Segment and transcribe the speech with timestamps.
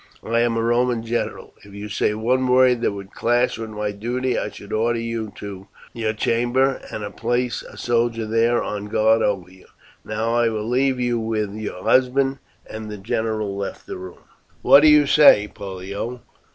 [0.23, 1.53] I am a Roman general.
[1.63, 5.31] If you say one word that would clash with my duty I should order you
[5.35, 9.67] to your chamber and place a soldier there on guard over you.
[10.03, 14.21] Now I will leave you with your husband;" and the general left the room.
[14.63, 16.21] "What do you say, Pollio?